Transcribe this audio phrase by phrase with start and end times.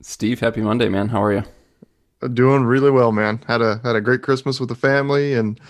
[0.00, 1.08] Steve, happy Monday, man.
[1.08, 1.44] How are you?
[2.32, 3.42] Doing really well, man.
[3.46, 5.60] Had a had a great Christmas with the family and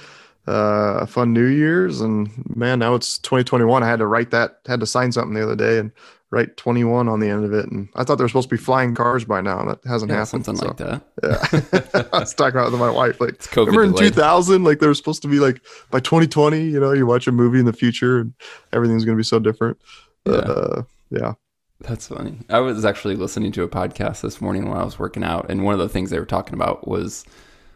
[0.46, 2.00] uh, a fun New Year's.
[2.00, 3.82] And man, now it's 2021.
[3.82, 5.92] I had to write that, had to sign something the other day and
[6.30, 7.66] write 21 on the end of it.
[7.66, 9.60] And I thought there were supposed to be flying cars by now.
[9.60, 10.44] And that hasn't Yeah, happened.
[10.44, 11.02] something so, like that.
[11.94, 12.08] Yeah.
[12.12, 13.20] I was talking about it with my wife.
[13.20, 14.14] Like, remember in delayed.
[14.14, 15.60] 2000, like there was supposed to be like
[15.90, 18.32] by 2020, you know, you watch a movie in the future and
[18.72, 19.78] everything's going to be so different.
[20.24, 20.32] Yeah.
[20.32, 21.32] Uh, yeah.
[21.80, 22.38] That's funny.
[22.48, 25.64] I was actually listening to a podcast this morning while I was working out, and
[25.64, 27.24] one of the things they were talking about was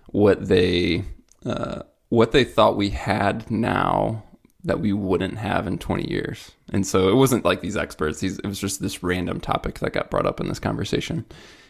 [0.08, 1.04] what they
[1.46, 4.24] uh, what they thought we had now
[4.64, 6.52] that we wouldn't have in 20 years.
[6.72, 9.92] And so it wasn't like these experts; these, it was just this random topic that
[9.92, 11.24] got brought up in this conversation.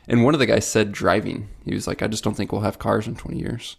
[0.08, 1.48] And one of the guys said driving.
[1.66, 3.76] He was like, "I just don't think we'll have cars in 20 years."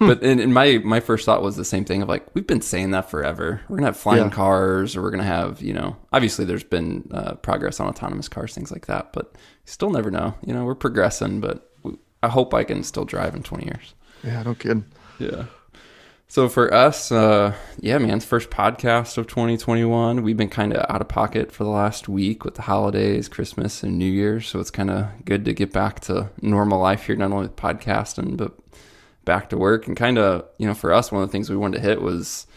[0.00, 2.62] But and, and my my first thought was the same thing of like we've been
[2.62, 3.60] saying that forever.
[3.68, 4.30] We're gonna have flying Yeah.
[4.30, 8.54] cars, or we're gonna have you know obviously there's been uh, progress on autonomous cars,
[8.54, 9.12] things like that.
[9.12, 9.34] But
[9.66, 10.34] still never know.
[10.44, 13.94] You know we're progressing, but we, I hope I can still drive in 20 years.
[14.24, 14.42] Yeah.
[14.42, 14.86] No kidding.
[15.18, 15.44] Yeah.
[16.28, 20.22] So for us, uh, yeah, man, first podcast of 2021.
[20.22, 23.82] We've been kind of out of pocket for the last week with the holidays, Christmas,
[23.82, 24.46] and New Year's.
[24.46, 27.56] So it's kind of good to get back to normal life here, not only with
[27.56, 28.56] podcasting, but
[29.30, 29.86] back to work.
[29.86, 32.02] And kind of, you know, for us, one of the things we wanted to hit
[32.02, 32.48] was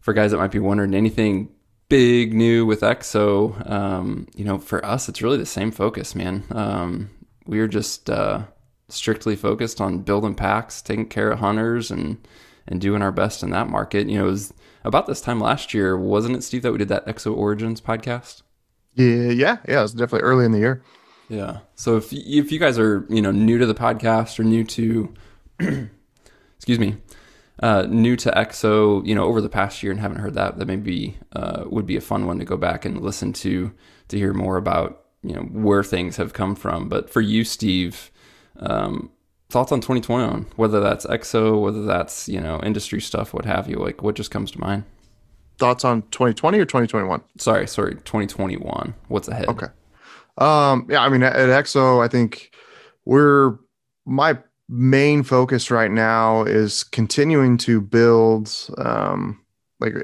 [0.00, 1.48] for guys that might be wondering anything
[1.88, 3.70] big new with EXO.
[3.70, 6.44] Um, you know, for us, it's really the same focus, man.
[6.50, 7.08] Um,
[7.46, 8.42] we are just uh,
[8.90, 12.18] strictly focused on building packs, taking care of hunters, and
[12.66, 14.06] and doing our best in that market.
[14.06, 14.52] You know, it was
[14.84, 18.42] about this time last year, wasn't it, Steve, that we did that Exo Origins podcast?
[18.94, 19.06] Yeah.
[19.06, 19.56] Yeah.
[19.66, 19.78] Yeah.
[19.78, 20.82] it was definitely early in the year.
[21.30, 21.60] Yeah.
[21.76, 25.14] So if if you guys are you know new to the podcast or new to,
[26.60, 26.94] excuse me,
[27.62, 30.66] uh, new to EXO, you know, over the past year and haven't heard that, that
[30.66, 33.72] maybe uh, would be a fun one to go back and listen to
[34.08, 36.90] to hear more about you know where things have come from.
[36.90, 38.10] But for you, Steve,
[38.58, 39.10] um,
[39.48, 43.76] thoughts on 2021, whether that's EXO, whether that's you know industry stuff, what have you,
[43.76, 44.84] like what just comes to mind?
[45.56, 47.22] Thoughts on 2020 or 2021?
[47.38, 48.94] Sorry, sorry, 2021.
[49.08, 49.48] What's ahead?
[49.48, 49.68] Okay.
[50.36, 52.52] Um, yeah, I mean, at, at EXO, I think
[53.06, 53.56] we're
[54.04, 54.38] my
[54.70, 58.54] main focus right now is continuing to build.
[58.78, 59.40] Um,
[59.80, 59.94] like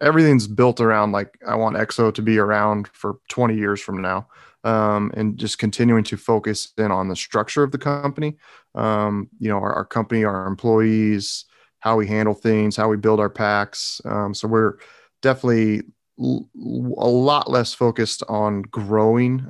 [0.00, 4.28] everything's built around like I want EXO to be around for 20 years from now,
[4.64, 8.36] um, and just continuing to focus in on the structure of the company.
[8.74, 11.44] Um, you know, our, our company, our employees,
[11.80, 14.00] how we handle things, how we build our packs.
[14.04, 14.78] Um, so we're
[15.20, 15.82] definitely
[16.20, 19.46] l- a lot less focused on growing.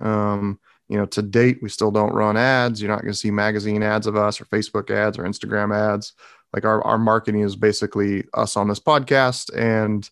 [0.93, 2.83] You know, to date, we still don't run ads.
[2.83, 6.13] You're not going to see magazine ads of us or Facebook ads or Instagram ads.
[6.53, 10.11] Like our, our marketing is basically us on this podcast and,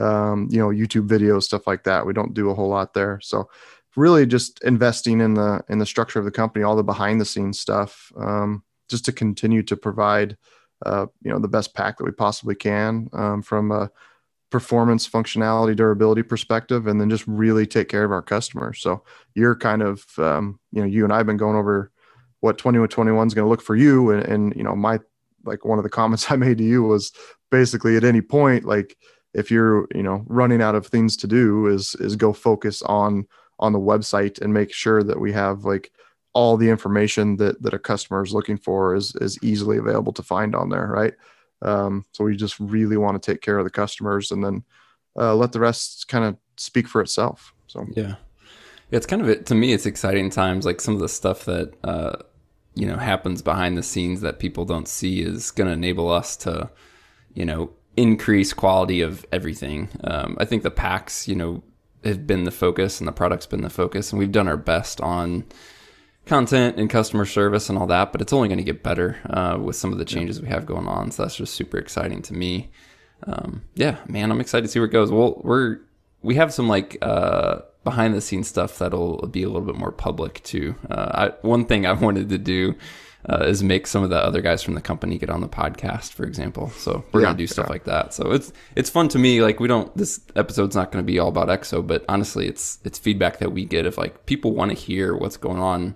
[0.00, 2.06] um, you know, YouTube videos, stuff like that.
[2.06, 3.20] We don't do a whole lot there.
[3.20, 3.50] So
[3.94, 7.26] really just investing in the, in the structure of the company, all the behind the
[7.26, 10.38] scenes stuff, um, just to continue to provide,
[10.86, 13.70] uh, you know, the best pack that we possibly can, um, from
[14.52, 18.80] performance functionality durability perspective and then just really take care of our customers.
[18.80, 19.02] So
[19.34, 21.90] you're kind of um, you know you and i've been going over
[22.40, 24.10] what 2021 is going to look for you.
[24.10, 25.00] And, and you know my
[25.44, 27.10] like one of the comments i made to you was
[27.50, 28.96] basically at any point like
[29.34, 33.26] if you're you know running out of things to do is is go focus on
[33.58, 35.90] on the website and make sure that we have like
[36.34, 40.22] all the information that that a customer is looking for is is easily available to
[40.22, 41.14] find on there right
[41.62, 44.64] um, so we just really want to take care of the customers and then
[45.18, 47.54] uh, let the rest kind of speak for itself.
[47.66, 48.16] So Yeah.
[48.90, 49.72] It's kind of it to me.
[49.72, 50.66] It's exciting times.
[50.66, 52.16] Like some of the stuff that uh,
[52.74, 56.36] you know happens behind the scenes that people don't see is going to enable us
[56.38, 56.70] to,
[57.32, 59.88] you know, increase quality of everything.
[60.04, 61.62] Um, I think the packs, you know,
[62.04, 65.00] have been the focus and the product's been the focus, and we've done our best
[65.00, 65.44] on
[66.26, 68.12] content and customer service and all that.
[68.12, 70.66] But it's only going to get better uh, with some of the changes we have
[70.66, 71.10] going on.
[71.10, 72.70] So that's just super exciting to me.
[73.26, 75.10] Um, yeah, man, I'm excited to see where it goes.
[75.10, 75.78] Well, we're
[76.22, 79.92] we have some like uh, behind the scenes stuff that'll be a little bit more
[79.92, 80.74] public too.
[80.88, 82.74] Uh, I, one thing I wanted to do
[83.28, 86.12] uh, is make some of the other guys from the company get on the podcast,
[86.12, 86.70] for example.
[86.70, 87.70] So we're Yeah, gonna do stuff yeah.
[87.70, 88.12] like that.
[88.14, 89.42] So it's it's fun to me.
[89.42, 92.78] Like we don't this episode's not going to be all about EXO, but honestly, it's
[92.84, 95.94] it's feedback that we get of like people want to hear what's going on.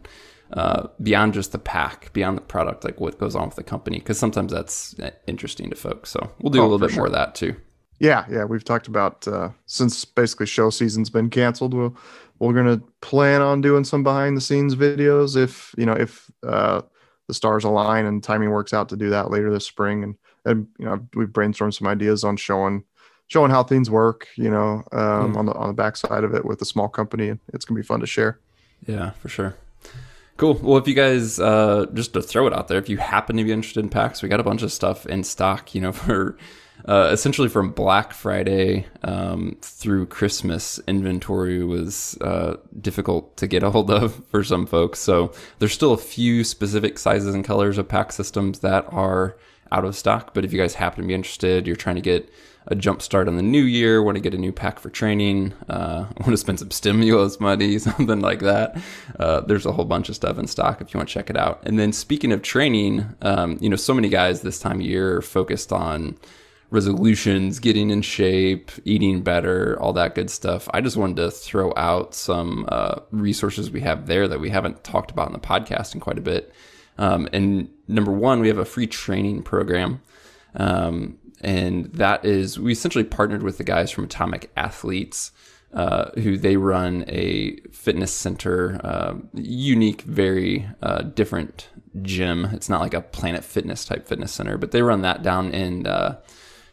[0.52, 3.98] Uh, beyond just the pack, beyond the product, like what goes on with the company,
[3.98, 6.08] because sometimes that's uh, interesting to folks.
[6.10, 7.56] So we'll do a Oh, little for bit more of that too.
[7.98, 11.72] yeah, yeah, we've talked about uh, since basically show season's been canceled.
[11.74, 11.96] We'll,
[12.38, 16.82] we're gonna plan on doing some behind the scenes videos if you know if uh,
[17.28, 20.02] the stars align and timing works out to do that later this spring.
[20.04, 20.14] And
[20.44, 22.84] and you know we've brainstormed some ideas on showing
[23.28, 24.28] showing how things work.
[24.36, 25.36] You know um, Hmm.
[25.38, 27.86] on the on the backside of it with a small company, and it's gonna be
[27.86, 28.38] fun to share.
[28.86, 29.56] Yeah, for sure.
[30.36, 30.54] Cool.
[30.62, 33.44] Well, if you guys, uh, just to throw it out there, if you happen to
[33.44, 36.36] be interested in packs, we got a bunch of stuff in stock, you know, for
[36.86, 43.70] uh, essentially from Black Friday um, through Christmas, inventory was uh, difficult to get a
[43.70, 45.00] hold of for some folks.
[45.00, 49.36] So there's still a few specific sizes and colors of pack systems that are
[49.72, 50.32] out of stock.
[50.32, 52.30] But if you guys happen to be interested, you're trying to get
[52.68, 55.52] a jump start on the new year, want to get a new pack for training,
[55.68, 58.76] uh, want to spend some stimulus money, something like that.
[59.18, 61.36] Uh, there's a whole bunch of stuff in stock if you want to check it
[61.36, 61.62] out.
[61.64, 65.16] And then speaking of training, um, you know, so many guys this time of year
[65.16, 66.16] are focused on
[66.70, 70.68] resolutions, getting in shape, eating better, all that good stuff.
[70.74, 74.82] I just wanted to throw out some uh, resources we have there that we haven't
[74.82, 76.52] talked about in the podcast in quite a bit.
[76.98, 80.00] Um, and number one, we have a free training program.
[80.54, 85.32] Um, and that is, we essentially partnered with the guys from Atomic Athletes.
[85.74, 91.68] Uh, who they run a fitness center, uh, unique, very uh, different
[92.00, 92.46] gym.
[92.46, 95.86] It's not like a Planet Fitness type fitness center, but they run that down in
[95.86, 96.18] uh,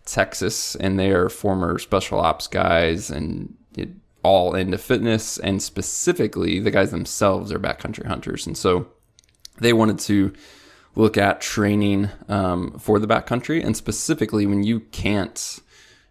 [0.05, 3.89] Texas, and they are former special ops guys and it,
[4.23, 5.37] all into fitness.
[5.39, 8.87] And specifically, the guys themselves are backcountry hunters, and so
[9.59, 10.33] they wanted to
[10.95, 15.59] look at training um, for the backcountry, and specifically when you can't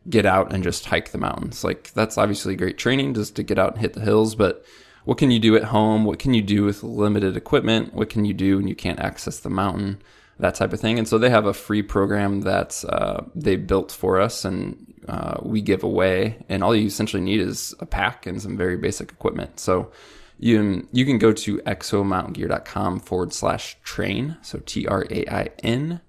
[0.09, 1.63] get out and just hike the mountains.
[1.63, 4.65] Like that's obviously great training just to get out and hit the hills, but
[5.05, 6.05] what can you do at home?
[6.05, 7.93] What can you do with limited equipment?
[7.93, 10.01] What can you do when you can't access the mountain?
[10.43, 10.99] That type of thing.
[10.99, 15.39] And so they have a free program that uh, they built for us and uh,
[15.41, 16.45] we give away.
[16.49, 19.61] And all you essentially need is a pack and some very basic equipment.
[19.61, 19.93] So
[20.39, 24.37] you, you can go to exomountaingear.com forward slash train.
[24.43, 26.01] So T R A I N.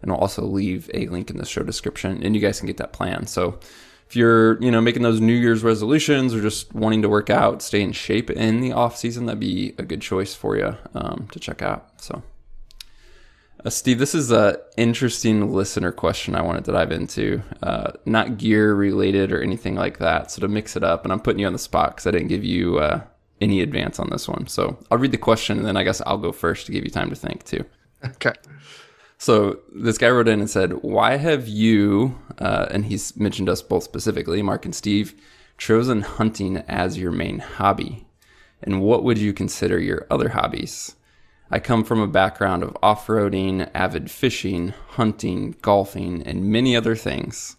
[0.00, 2.78] And I'll also leave a link in the show description and you guys can get
[2.78, 3.26] that plan.
[3.26, 3.60] So
[4.08, 7.60] if you're, you know, making those New Year's resolutions or just wanting to work out,
[7.60, 11.28] stay in shape in the off season, that'd be a good choice for you um,
[11.32, 12.00] to check out.
[12.00, 12.22] So
[13.64, 17.42] uh, Steve, this is an interesting listener question I wanted to dive into.
[17.62, 20.30] Uh, not gear related or anything like that.
[20.30, 22.28] So to mix it up, and I'm putting you on the spot because I didn't
[22.28, 23.02] give you uh,
[23.40, 24.46] any advance on this one.
[24.46, 26.90] So I'll read the question and then I guess I'll go first to give you
[26.90, 27.64] time to think too.
[28.04, 28.32] Okay.
[29.18, 33.62] So this guy wrote in and said, "Why have you?" Uh, and he's mentioned us
[33.62, 35.14] both specifically, Mark and Steve,
[35.56, 38.04] chosen hunting as your main hobby.
[38.62, 40.96] And what would you consider your other hobbies?
[41.52, 46.96] I come from a background of off roading, avid fishing, hunting, golfing, and many other
[46.96, 47.56] things.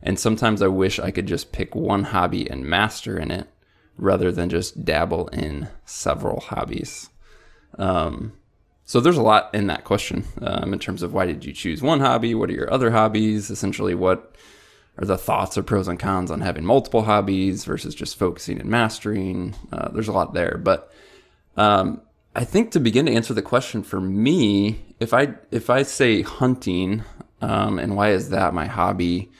[0.00, 3.48] And sometimes I wish I could just pick one hobby and master in it
[3.98, 7.10] rather than just dabble in several hobbies.
[7.76, 8.32] Um,
[8.84, 11.82] so there's a lot in that question um, in terms of why did you choose
[11.82, 12.32] one hobby?
[12.32, 13.50] What are your other hobbies?
[13.50, 14.36] Essentially, what
[14.98, 18.70] are the thoughts or pros and cons on having multiple hobbies versus just focusing and
[18.70, 19.56] mastering?
[19.72, 20.92] Uh, there's a lot there, but
[21.56, 22.02] um,
[22.36, 26.20] I think to begin to answer the question for me, if I if I say
[26.20, 27.02] hunting,
[27.40, 29.30] um, and why is that my hobby,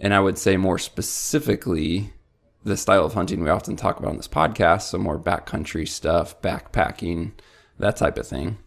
[0.00, 2.12] and I would say more specifically
[2.64, 6.42] the style of hunting we often talk about on this podcast, so more backcountry stuff,
[6.42, 7.30] backpacking,
[7.78, 8.58] that type of thing.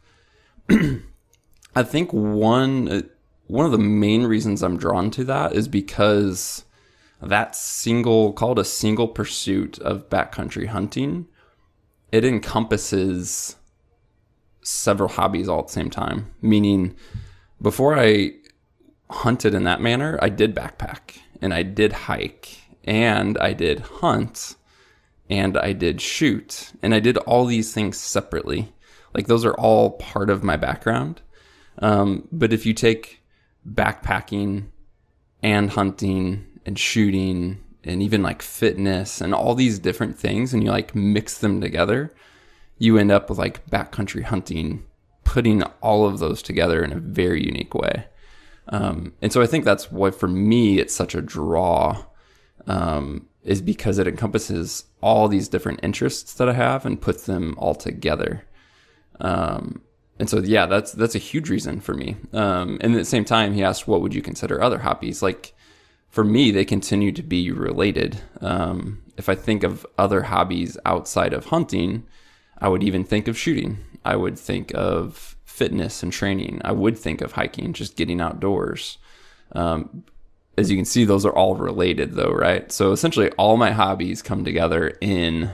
[1.75, 3.01] I think one uh,
[3.47, 6.63] one of the main reasons I'm drawn to that is because
[7.21, 11.27] that single called a single pursuit of backcountry hunting
[12.11, 13.56] it encompasses
[14.61, 16.33] several hobbies all at the same time.
[16.42, 16.95] Meaning,
[17.61, 18.33] before I
[19.09, 24.56] hunted in that manner, I did backpack and I did hike and I did hunt
[25.30, 28.73] and I did shoot and I did all these things separately.
[29.13, 31.21] Like those are all part of my background.
[31.80, 33.21] Um, but if you take
[33.68, 34.68] backpacking
[35.42, 40.69] and hunting and shooting and even like fitness and all these different things and you
[40.69, 42.13] like mix them together,
[42.77, 44.85] you end up with like backcountry hunting,
[45.23, 48.05] putting all of those together in a very unique way.
[48.69, 52.05] Um, and so I think that's why for me it's such a draw,
[52.67, 57.55] um, is because it encompasses all these different interests that I have and puts them
[57.57, 58.45] all together.
[59.19, 59.81] Um,
[60.19, 62.17] and so yeah, that's that's a huge reason for me.
[62.33, 65.53] Um, and at the same time, he asked, "What would you consider other hobbies?" Like
[66.09, 68.21] for me, they continue to be related.
[68.42, 72.06] Um, if I think of other hobbies outside of hunting,
[72.57, 73.78] I would even think of shooting.
[74.04, 76.61] I would think of fitness and training.
[76.63, 78.97] I would think of hiking, just getting outdoors.
[79.51, 80.04] Um,
[80.57, 82.71] as you can see, those are all related, though, right?
[82.71, 85.51] So essentially, all my hobbies come together in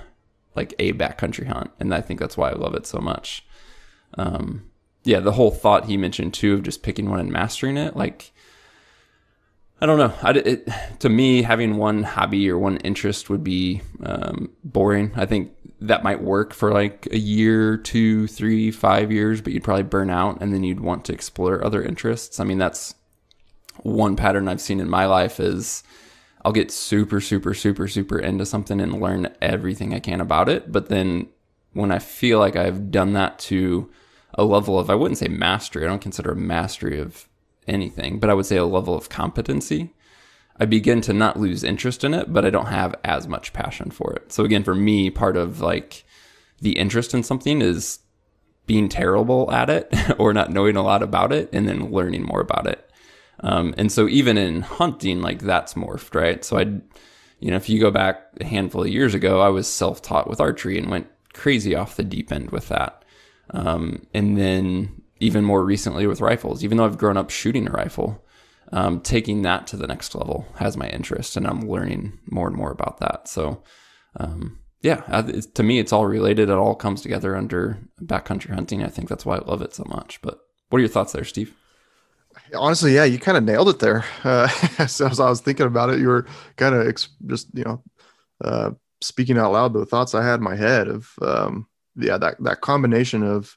[0.55, 3.45] like a backcountry hunt, and I think that's why I love it so much.
[4.17, 4.69] Um,
[5.03, 8.31] yeah, the whole thought he mentioned too of just picking one and mastering it, like
[9.81, 10.13] I don't know.
[10.21, 15.11] I, it, to me, having one hobby or one interest would be um, boring.
[15.15, 15.51] I think
[15.81, 20.09] that might work for like a year, two, three, five years, but you'd probably burn
[20.09, 22.39] out and then you'd want to explore other interests.
[22.39, 22.95] I mean, that's
[23.83, 25.83] one pattern I've seen in my life is
[26.43, 30.71] I'll get super, super, super, super into something and learn everything I can about it.
[30.71, 31.27] But then
[31.73, 33.91] when I feel like I've done that to
[34.35, 37.27] a level of, I wouldn't say mastery, I don't consider mastery of
[37.67, 39.93] anything, but I would say a level of competency.
[40.57, 43.91] I begin to not lose interest in it, but I don't have as much passion
[43.91, 44.31] for it.
[44.31, 46.05] So again, for me, part of like
[46.61, 47.99] the interest in something is
[48.65, 52.41] being terrible at it or not knowing a lot about it and then learning more
[52.41, 52.89] about it.
[53.41, 56.43] Um, and so even in hunting, like that's morphed, right?
[56.43, 56.61] So I,
[57.39, 60.39] you know, if you go back a handful of years ago, I was self-taught with
[60.39, 63.03] archery and went crazy off the deep end with that.
[63.51, 67.71] Um, and then even more recently with rifles, even though I've grown up shooting a
[67.71, 68.25] rifle,
[68.71, 72.55] um, taking that to the next level has my interest, and I'm learning more and
[72.55, 73.27] more about that.
[73.27, 73.63] So,
[74.19, 74.97] um, yeah,
[75.53, 76.49] to me, it's all related.
[76.49, 78.83] It all comes together under backcountry hunting.
[78.83, 80.21] I think that's why I love it so much.
[80.21, 81.55] But what are your thoughts there, Steve?
[82.53, 84.03] Honestly, yeah, you kind of nailed it there.
[84.23, 87.83] Uh, as I was thinking about it, you were kind of ex- just you know
[88.43, 92.35] uh, speaking out loud the thoughts I had in my head of um, yeah that
[92.43, 93.55] that combination of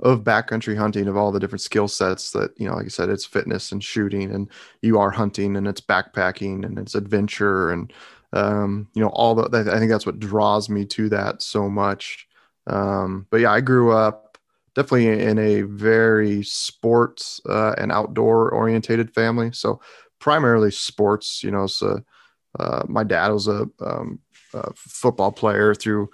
[0.00, 3.08] of backcountry hunting of all the different skill sets that you know like i said
[3.08, 4.48] it's fitness and shooting and
[4.82, 7.92] you are hunting and it's backpacking and it's adventure and
[8.32, 9.42] um, you know all the
[9.72, 12.26] i think that's what draws me to that so much.
[12.66, 14.38] Um, but yeah i grew up
[14.74, 19.50] definitely in a very sports uh, and outdoor orientated family.
[19.52, 19.80] So
[20.20, 22.00] primarily sports you know so
[22.58, 24.18] uh, my dad was a, um,
[24.54, 26.10] a football player through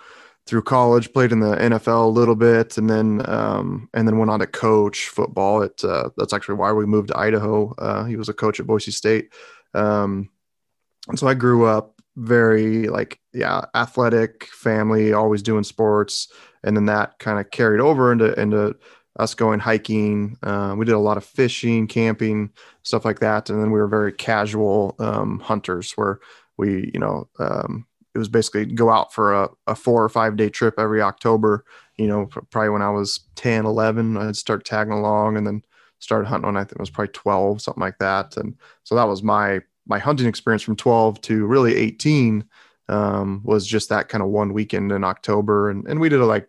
[0.46, 4.30] through college, played in the NFL a little bit, and then um, and then went
[4.30, 5.62] on to coach football.
[5.62, 7.74] At uh, that's actually why we moved to Idaho.
[7.78, 9.32] Uh, he was a coach at Boise State,
[9.74, 10.30] um,
[11.08, 16.28] and so I grew up very like yeah athletic family, always doing sports,
[16.62, 18.76] and then that kind of carried over into into
[19.18, 20.36] us going hiking.
[20.42, 22.50] Uh, we did a lot of fishing, camping,
[22.82, 26.20] stuff like that, and then we were very casual um, hunters where
[26.56, 30.36] we you know um, it was basically go out for a, a four or five
[30.36, 31.66] day trip every October.
[31.98, 35.62] You know, probably when I was 10, 11, I'd start tagging along and then
[35.98, 38.38] started hunting when I think it was probably 12, something like that.
[38.38, 42.42] And so that was my, my hunting experience from 12 to really 18
[42.88, 45.68] um, was just that kind of one weekend in October.
[45.68, 46.48] And, and we did a like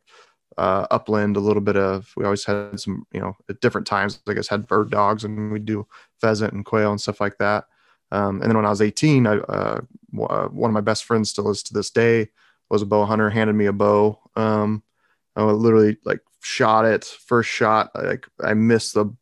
[0.58, 4.22] uh, upland, a little bit of, we always had some, you know, at different times,
[4.26, 5.86] I guess had bird dogs and we'd do
[6.22, 7.66] pheasant and quail and stuff like that.
[8.12, 9.82] Um, and then when I was 18, I, uh,
[10.20, 12.30] uh, one of my best friends still is to this day
[12.70, 14.20] was a bow hunter, handed me a bow.
[14.36, 14.84] Um,
[15.36, 17.92] I literally like shot it first shot.
[17.96, 19.14] Like I missed the,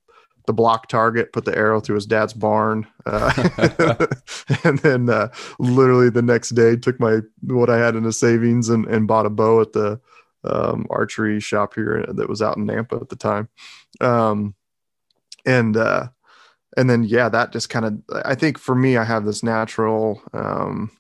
[0.48, 2.88] the block target, put the arrow through his dad's barn.
[3.06, 4.06] Uh,
[4.64, 8.70] and then, uh, literally the next day took my, what I had in the savings
[8.70, 10.00] and, and bought a bow at the,
[10.44, 13.50] um, archery shop here that was out in Nampa at the time.
[14.00, 14.54] Um,
[15.46, 16.10] and, uh,
[16.78, 17.94] and then yeah that just kind of
[18.26, 20.92] i think for me i have this natural um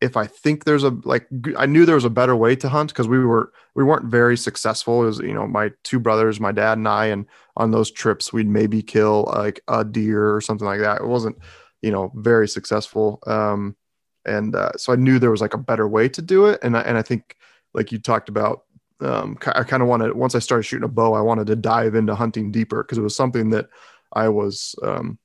[0.00, 2.90] if i think there's a like i knew there was a better way to hunt
[2.90, 4.98] because we were we weren't very successful.
[4.98, 8.48] Was you know my two brothers my dad and i and on those trips we'd
[8.48, 11.00] maybe kill like a deer or something like that.
[11.00, 11.36] It wasn't
[11.80, 13.76] you know very successful um
[14.24, 16.60] and uh, so i knew there was like a better way to do it.
[16.62, 17.36] And I, and i think
[17.74, 18.64] like you talked about
[19.00, 21.96] um, I kind of wanted once I started shooting a bow, I wanted to dive
[21.96, 23.68] into hunting deeper because it was something that
[24.12, 25.18] I was um,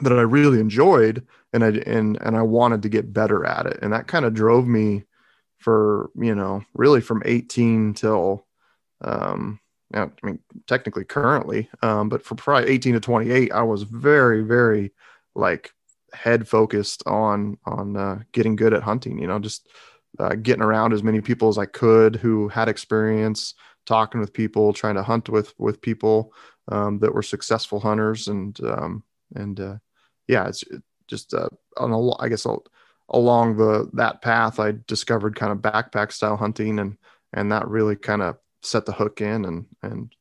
[0.00, 3.78] that I really enjoyed and I and and I wanted to get better at it.
[3.82, 5.04] And that kind of drove me
[5.58, 8.46] for, you know, really from 18 till
[9.02, 9.60] um
[9.94, 14.92] I mean technically currently, um, but for probably 18 to 28, I was very, very
[15.34, 15.70] like
[16.12, 19.68] head focused on on uh, getting good at hunting, you know, just
[20.18, 23.54] uh, getting around as many people as I could who had experience,
[23.86, 26.32] talking with people, trying to hunt with with people,
[26.68, 28.28] um, that were successful hunters.
[28.28, 29.04] And um,
[29.34, 29.76] and uh,
[30.28, 30.64] yeah, it's
[31.06, 32.46] just uh, on a, I guess
[33.08, 36.96] along the that path, I discovered kind of backpack style hunting and
[37.32, 39.44] and that really kind of set the hook in.
[39.44, 40.14] And and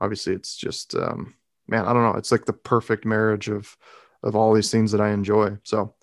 [0.00, 1.34] obviously it's just um,
[1.66, 3.76] man, I don't know, it's like the perfect marriage of
[4.22, 5.56] of all these things that I enjoy.
[5.62, 5.94] So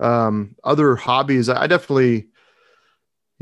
[0.00, 2.28] um, other hobbies, I definitely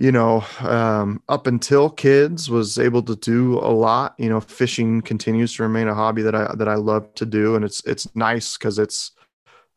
[0.03, 4.17] you know, um, up until kids was able to do a lot.
[4.19, 7.55] You know, fishing continues to remain a hobby that I that I love to do,
[7.55, 9.13] and it's it's nice because it's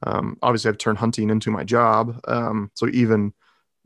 [0.02, 2.20] um, obviously I've turned hunting into my job.
[2.28, 3.34] Um, so even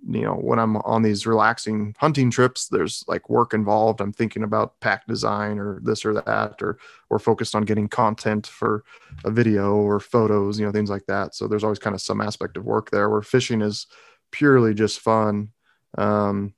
[0.08, 4.00] you know, when I'm on these relaxing hunting trips, there's like work involved.
[4.00, 6.79] I'm thinking about pack design or this or that, or
[7.10, 8.86] we're focused on getting content for
[9.25, 11.36] a video or photos, you know, things like that.
[11.36, 13.88] So there's always kind of some aspect of work there where fishing is
[14.31, 15.50] purely just fun.
[15.98, 16.53] Um,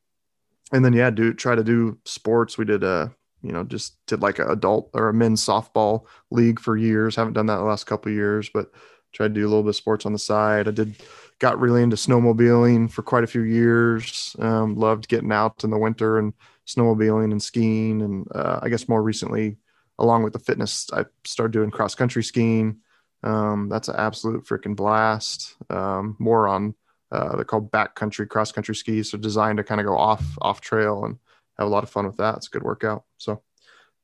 [0.71, 2.57] and then, yeah, do try to do sports.
[2.57, 6.59] We did a, you know, just did like an adult or a men's softball league
[6.59, 7.15] for years.
[7.15, 8.71] Haven't done that the last couple years, but
[9.13, 10.67] tried to do a little bit of sports on the side.
[10.67, 10.95] I did
[11.39, 14.35] got really into snowmobiling for quite a few years.
[14.39, 16.33] Um, loved getting out in the winter and
[16.67, 18.01] snowmobiling and skiing.
[18.01, 19.57] And uh, I guess more recently,
[19.97, 22.77] along with the fitness, I started doing cross country skiing.
[23.23, 25.55] Um, that's an absolute freaking blast.
[25.69, 26.75] Um, more on
[27.11, 30.61] uh, they're called backcountry cross country skis, so designed to kind of go off off
[30.61, 31.17] trail and
[31.57, 32.37] have a lot of fun with that.
[32.37, 33.03] It's a good workout.
[33.17, 33.41] So,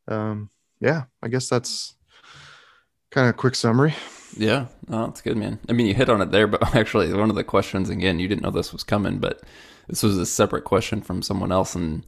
[0.07, 0.49] um,
[0.79, 1.95] yeah, I guess that's
[3.11, 3.95] kind of a quick summary.
[4.35, 5.59] Yeah, oh, that's good, man.
[5.69, 8.27] I mean, you hit on it there, but actually, one of the questions again, you
[8.27, 9.41] didn't know this was coming, but
[9.87, 12.05] this was a separate question from someone else, and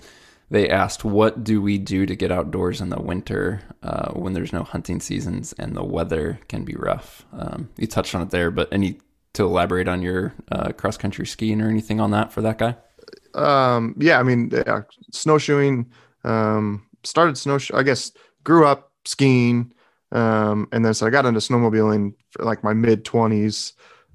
[0.49, 4.51] they asked, "What do we do to get outdoors in the winter uh, when there's
[4.51, 8.51] no hunting seasons and the weather can be rough?" Um, you touched on it there,
[8.51, 8.99] but any
[9.39, 12.75] to elaborate on your uh, cross country skiing or anything on that for that guy?
[13.33, 14.81] Um, yeah, I mean, yeah,
[15.11, 15.89] snowshoeing.
[16.23, 17.75] Um, started snowshoe.
[17.75, 18.11] I guess
[18.43, 19.73] grew up skiing
[20.11, 23.73] um, and then so I got into snowmobiling for like my mid 20s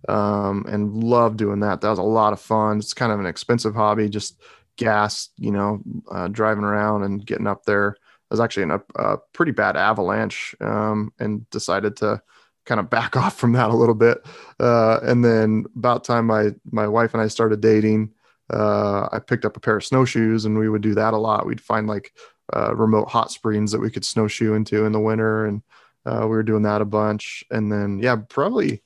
[0.09, 1.81] um, and loved doing that.
[1.81, 2.79] That was a lot of fun.
[2.79, 4.41] It's kind of an expensive hobby, just
[4.77, 7.97] gas, you know, uh, driving around and getting up there.
[7.99, 12.21] I was actually in a, a pretty bad avalanche um, and decided to
[12.65, 14.19] kind of back off from that a little bit.
[14.61, 18.13] Uh, and then about time my my wife and I started dating,
[18.53, 21.47] uh, I picked up a pair of snowshoes and we would do that a lot.
[21.47, 22.13] We'd find like
[22.55, 25.63] uh, remote hot springs that we could snowshoe into in the winter and
[26.07, 28.83] uh, we were doing that a bunch, and then yeah, probably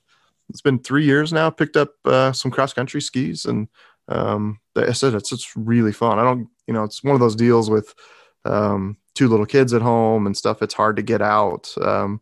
[0.49, 1.51] it's been three years now.
[1.51, 3.69] Picked up uh, some cross country skis, and
[4.09, 6.19] um, I said it's it's really fun.
[6.19, 7.95] I don't, you know, it's one of those deals with
[8.45, 10.63] um, two little kids at home and stuff.
[10.63, 11.75] It's hard to get out.
[11.81, 12.21] Um,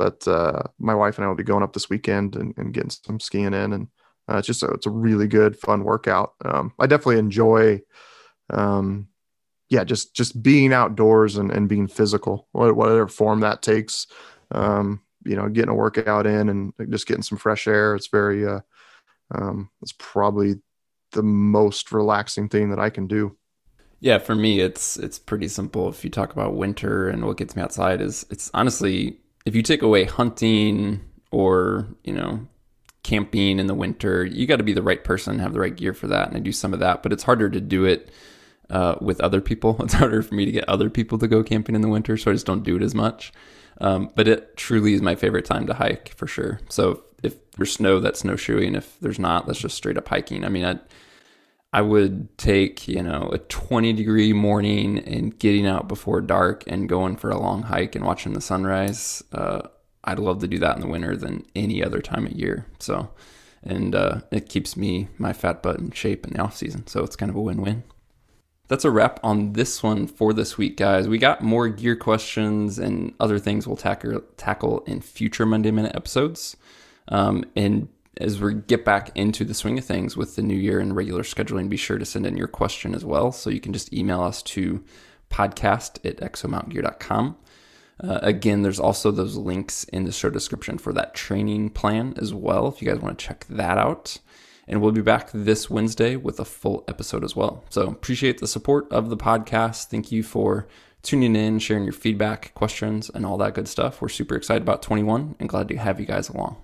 [0.00, 2.88] but uh, my wife and I will be going up this weekend and, and getting
[2.88, 3.88] some skiing in, and
[4.30, 6.32] uh, it's just a, it's a really good fun workout.
[6.42, 7.82] Um, I definitely enjoy
[8.48, 9.08] um,
[9.68, 14.06] yeah, just just being outdoors and, and being physical, whatever form that takes.
[14.50, 17.94] Um, you know, getting a workout in and just getting some fresh air.
[17.94, 18.60] It's very, uh,
[19.34, 20.54] um, it's probably
[21.12, 23.36] the most relaxing thing that I can do.
[24.00, 25.88] Yeah, for me, it's it's pretty simple.
[25.88, 29.62] If you talk about winter and what gets me outside, is it's honestly if you
[29.62, 31.00] take away hunting
[31.30, 32.46] or you know
[33.02, 35.94] camping in the winter, you got to be the right person, have the right gear
[35.94, 37.02] for that, and I do some of that.
[37.02, 38.10] But it's harder to do it
[38.68, 39.76] uh, with other people.
[39.82, 42.30] It's harder for me to get other people to go camping in the winter, so
[42.30, 43.32] I just don't do it as much.
[43.80, 46.60] Um, but it truly is my favorite time to hike for sure.
[46.68, 48.74] So if there's snow, that's snowshoeing.
[48.74, 50.44] If there's not, that's just straight up hiking.
[50.44, 50.78] I mean, I
[51.72, 56.88] I would take you know a 20 degree morning and getting out before dark and
[56.88, 59.22] going for a long hike and watching the sunrise.
[59.32, 59.62] Uh,
[60.02, 62.66] I'd love to do that in the winter than any other time of year.
[62.78, 63.10] So,
[63.62, 66.86] and uh, it keeps me my fat butt in shape in the off season.
[66.86, 67.84] So it's kind of a win win
[68.70, 71.08] that's a wrap on this one for this week, guys.
[71.08, 75.96] We got more gear questions and other things we'll tackle tackle in future Monday Minute
[75.96, 76.56] episodes.
[77.08, 80.80] Um, and as we get back into the swing of things with the new year
[80.80, 83.32] and regular scheduling, be sure to send in your question as well.
[83.32, 84.82] So you can just email us to
[85.30, 87.36] podcast at exomountgear.com.
[88.02, 92.32] Uh, again, there's also those links in the show description for that training plan as
[92.32, 94.18] well, if you guys want to check that out.
[94.66, 97.64] And we'll be back this Wednesday with a full episode as well.
[97.70, 99.86] So appreciate the support of the podcast.
[99.86, 100.66] Thank you for
[101.02, 104.00] tuning in, sharing your feedback, questions, and all that good stuff.
[104.00, 106.56] We're super excited about 21 and glad to have you guys along.